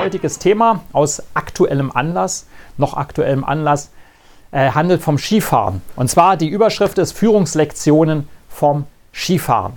[0.00, 2.46] Heutiges Thema aus aktuellem Anlass
[2.80, 3.90] noch aktuellem Anlass,
[4.50, 5.82] äh, handelt vom Skifahren.
[5.94, 9.74] Und zwar die Überschrift ist Führungslektionen vom Skifahren.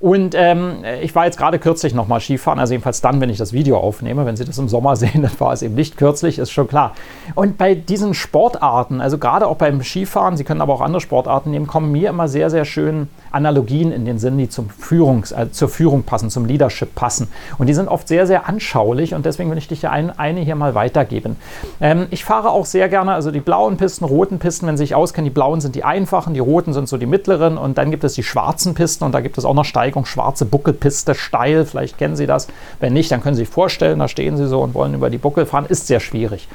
[0.00, 3.52] Und ähm, ich war jetzt gerade kürzlich nochmal Skifahren, also jedenfalls dann, wenn ich das
[3.52, 4.24] Video aufnehme.
[4.24, 6.94] Wenn Sie das im Sommer sehen, dann war es eben nicht kürzlich, ist schon klar.
[7.34, 11.50] Und bei diesen Sportarten, also gerade auch beim Skifahren, Sie können aber auch andere Sportarten
[11.50, 15.52] nehmen, kommen mir immer sehr, sehr schön Analogien in den Sinn, die zum Führungs-, äh,
[15.52, 17.28] zur Führung passen, zum Leadership passen.
[17.58, 20.56] Und die sind oft sehr, sehr anschaulich und deswegen will ich dich ein, eine hier
[20.56, 21.36] mal weitergeben.
[21.80, 24.94] Ähm, ich fahre auch sehr gerne, also die blauen Pisten, roten Pisten, wenn Sie sich
[24.94, 28.02] auskennen, die blauen sind die einfachen, die roten sind so die mittleren und dann gibt
[28.04, 31.98] es die schwarzen Pisten und da gibt es auch noch Steigung, schwarze Buckelpiste, steil, vielleicht
[31.98, 32.46] kennen Sie das.
[32.78, 35.18] Wenn nicht, dann können Sie sich vorstellen, da stehen Sie so und wollen über die
[35.18, 36.46] Buckel fahren, ist sehr schwierig.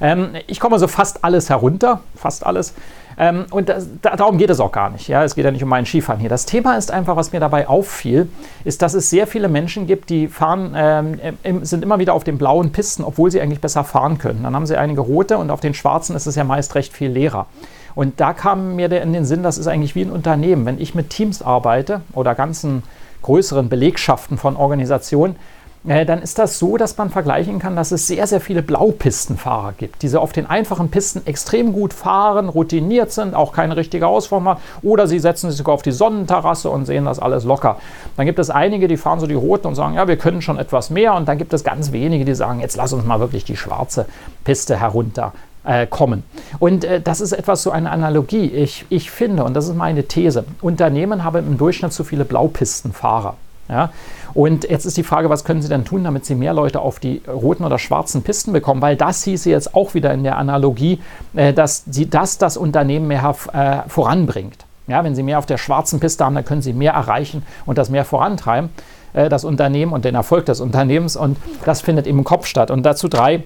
[0.00, 2.74] Ähm, ich komme so fast alles herunter, fast alles.
[3.18, 5.08] Ähm, und das, darum geht es auch gar nicht.
[5.08, 5.24] Ja?
[5.24, 6.30] Es geht ja nicht um meinen Skifahren hier.
[6.30, 8.28] Das Thema ist einfach, was mir dabei auffiel,
[8.64, 12.38] ist, dass es sehr viele Menschen gibt, die fahren, ähm, sind immer wieder auf den
[12.38, 14.44] blauen Pisten, obwohl sie eigentlich besser fahren können.
[14.44, 17.10] Dann haben sie einige rote und auf den schwarzen ist es ja meist recht viel
[17.10, 17.46] leerer.
[17.98, 20.64] Und da kam mir in den Sinn, das ist eigentlich wie ein Unternehmen.
[20.66, 22.84] Wenn ich mit Teams arbeite oder ganzen
[23.22, 25.34] größeren Belegschaften von Organisationen,
[25.84, 29.72] äh, dann ist das so, dass man vergleichen kann, dass es sehr, sehr viele Blaupistenfahrer
[29.76, 34.06] gibt, die so auf den einfachen Pisten extrem gut fahren, routiniert sind, auch keine richtige
[34.06, 37.78] Ausform haben, oder sie setzen sich sogar auf die Sonnenterrasse und sehen das alles locker.
[38.16, 40.56] Dann gibt es einige, die fahren so die roten und sagen, ja, wir können schon
[40.56, 43.44] etwas mehr, und dann gibt es ganz wenige, die sagen, jetzt lass uns mal wirklich
[43.44, 44.06] die schwarze
[44.44, 45.32] Piste herunter
[45.90, 46.22] kommen.
[46.58, 48.46] Und äh, das ist etwas so eine Analogie.
[48.46, 53.36] Ich, ich finde, und das ist meine These, Unternehmen haben im Durchschnitt zu viele Blaupistenfahrer.
[53.68, 53.90] Ja?
[54.34, 56.98] Und jetzt ist die Frage, was können Sie denn tun, damit Sie mehr Leute auf
[56.98, 58.82] die roten oder schwarzen Pisten bekommen?
[58.82, 61.00] Weil das hieße jetzt auch wieder in der Analogie,
[61.34, 64.64] äh, dass Sie das, das Unternehmen mehr äh, voranbringt.
[64.86, 67.76] Ja, wenn Sie mehr auf der schwarzen Piste haben, dann können Sie mehr erreichen und
[67.76, 68.70] das mehr vorantreiben,
[69.12, 71.16] äh, das Unternehmen und den Erfolg des Unternehmens.
[71.16, 72.70] Und das findet im Kopf statt.
[72.70, 73.44] Und dazu drei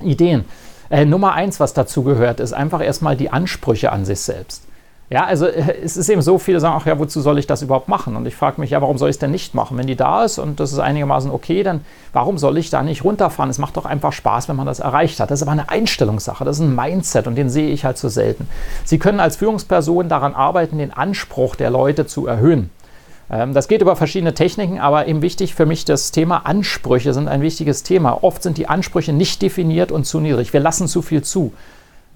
[0.00, 0.44] Ideen.
[0.90, 4.62] Äh, Nummer eins, was dazu gehört, ist einfach erstmal die Ansprüche an sich selbst.
[5.08, 7.62] Ja, also äh, es ist eben so, viele sagen, ach ja, wozu soll ich das
[7.62, 8.16] überhaupt machen?
[8.16, 9.78] Und ich frage mich, ja, warum soll ich es denn nicht machen?
[9.78, 13.04] Wenn die da ist und das ist einigermaßen okay, dann warum soll ich da nicht
[13.04, 13.50] runterfahren?
[13.50, 15.30] Es macht doch einfach Spaß, wenn man das erreicht hat.
[15.30, 18.08] Das ist aber eine Einstellungssache, das ist ein Mindset und den sehe ich halt so
[18.08, 18.48] selten.
[18.84, 22.70] Sie können als Führungsperson daran arbeiten, den Anspruch der Leute zu erhöhen.
[23.30, 27.28] Ähm, das geht über verschiedene Techniken, aber eben wichtig für mich, das Thema Ansprüche sind
[27.28, 28.22] ein wichtiges Thema.
[28.22, 30.52] Oft sind die Ansprüche nicht definiert und zu niedrig.
[30.52, 31.52] Wir lassen zu viel zu.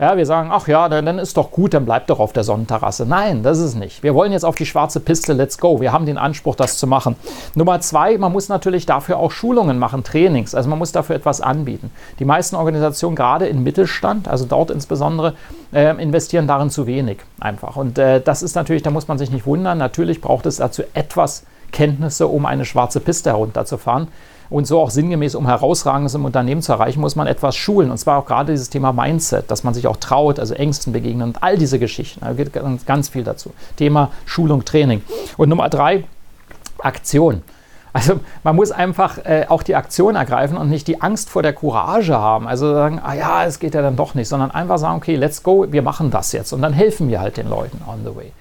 [0.00, 2.42] Ja, wir sagen, ach ja, dann, dann ist doch gut, dann bleibt doch auf der
[2.42, 3.04] Sonnenterrasse.
[3.04, 4.02] Nein, das ist nicht.
[4.02, 5.78] Wir wollen jetzt auf die schwarze Piste, let's go.
[5.78, 7.16] Wir haben den Anspruch, das zu machen.
[7.54, 10.54] Nummer zwei, man muss natürlich dafür auch Schulungen machen, Trainings.
[10.54, 11.90] Also man muss dafür etwas anbieten.
[12.18, 15.34] Die meisten Organisationen, gerade im Mittelstand, also dort insbesondere,
[15.74, 17.76] äh, investieren darin zu wenig einfach.
[17.76, 19.76] Und äh, das ist natürlich, da muss man sich nicht wundern.
[19.76, 24.08] Natürlich braucht es dazu etwas Kenntnisse, um eine schwarze Piste herunterzufahren
[24.50, 27.90] und so auch sinngemäß, um Herausragendes im Unternehmen zu erreichen, muss man etwas schulen.
[27.90, 31.28] Und zwar auch gerade dieses Thema Mindset, dass man sich auch traut, also Ängsten begegnen
[31.28, 32.20] und all diese Geschichten.
[32.20, 32.50] Da geht
[32.84, 33.52] ganz viel dazu.
[33.76, 35.02] Thema Schulung, Training.
[35.36, 36.04] Und Nummer drei,
[36.78, 37.42] Aktion.
[37.92, 41.52] Also man muss einfach äh, auch die Aktion ergreifen und nicht die Angst vor der
[41.52, 42.46] Courage haben.
[42.46, 45.42] Also sagen, ah ja, es geht ja dann doch nicht, sondern einfach sagen, okay, let's
[45.42, 46.52] go, wir machen das jetzt.
[46.52, 48.32] Und dann helfen wir halt den Leuten on the way.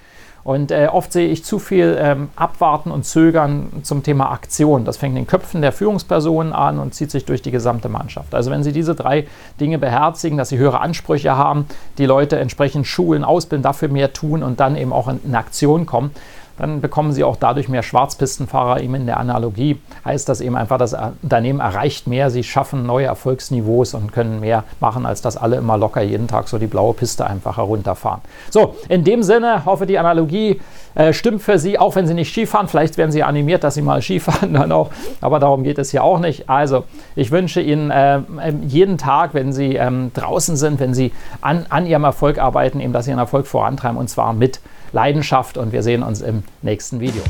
[0.44, 4.86] Und äh, oft sehe ich zu viel ähm, Abwarten und Zögern zum Thema Aktion.
[4.86, 8.34] Das fängt in den Köpfen der Führungspersonen an und zieht sich durch die gesamte Mannschaft.
[8.34, 9.28] Also wenn Sie diese drei
[9.60, 11.66] Dinge beherzigen, dass Sie höhere Ansprüche haben,
[11.98, 15.86] die Leute entsprechend schulen, ausbilden, dafür mehr tun und dann eben auch in, in Aktion
[15.86, 16.12] kommen,
[16.60, 18.82] dann bekommen sie auch dadurch mehr Schwarzpistenfahrer.
[18.82, 23.06] Eben in der Analogie heißt das eben einfach, das Unternehmen erreicht mehr, sie schaffen neue
[23.06, 26.94] Erfolgsniveaus und können mehr machen, als dass alle immer locker jeden Tag so die blaue
[26.94, 28.22] Piste einfach herunterfahren.
[28.50, 30.60] So, in dem Sinne hoffe die Analogie
[30.96, 32.68] äh, stimmt für Sie, auch wenn Sie nicht Skifahren.
[32.68, 34.90] Vielleicht werden Sie animiert, dass Sie mal Skifahren dann auch,
[35.22, 36.50] aber darum geht es ja auch nicht.
[36.50, 36.84] Also,
[37.16, 38.20] ich wünsche Ihnen äh,
[38.68, 42.92] jeden Tag, wenn Sie ähm, draußen sind, wenn Sie an, an Ihrem Erfolg arbeiten, eben,
[42.92, 44.60] dass Sie Ihren Erfolg vorantreiben und zwar mit
[44.94, 47.22] Leidenschaft und wir sehen uns im nächsten Video.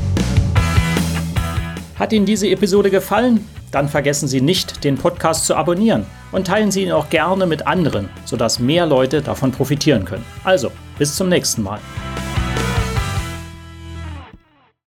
[1.98, 3.46] Hat Ihnen diese Episode gefallen?
[3.70, 7.66] Dann vergessen Sie nicht, den Podcast zu abonnieren und teilen Sie ihn auch gerne mit
[7.66, 10.24] anderen, sodass mehr Leute davon profitieren können.
[10.42, 11.78] Also, bis zum nächsten Mal.